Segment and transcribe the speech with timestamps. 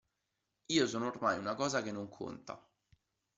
[0.71, 2.59] Io sono ormai una cosa che non conta.